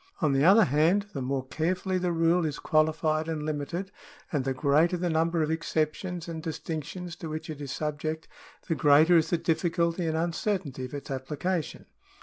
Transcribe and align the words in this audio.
On 0.19 0.33
the 0.33 0.43
other 0.43 0.63
hand, 0.65 1.05
the 1.13 1.21
more 1.21 1.45
carefully 1.49 1.99
the 1.99 2.11
rule 2.11 2.43
is 2.43 2.57
qualified 2.57 3.27
and 3.27 3.45
limited, 3.45 3.91
and 4.31 4.43
the 4.43 4.53
greater 4.55 4.97
the 4.97 5.11
number 5.11 5.43
of 5.43 5.51
excep 5.51 5.93
tions 5.93 6.27
and 6.27 6.41
distinctions 6.41 7.15
to 7.17 7.29
which 7.29 7.51
it 7.51 7.61
is 7.61 7.71
subject, 7.71 8.27
the 8.67 8.73
greater 8.73 9.15
is 9.15 9.29
the 9.29 9.37
difficulty 9.37 10.07
and 10.07 10.17
uncertainty 10.17 10.85
of 10.85 10.95
its 10.95 11.11
application. 11.11 11.85